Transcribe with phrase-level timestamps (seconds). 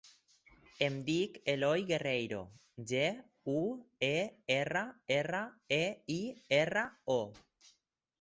[0.83, 2.39] Em dic Eloy Guerreiro:
[2.91, 3.03] ge,
[3.53, 3.57] u,
[4.07, 4.17] e,
[4.55, 4.83] erra,
[5.19, 5.43] erra,
[5.79, 6.17] e, i,
[6.61, 6.87] erra,
[7.19, 7.21] o.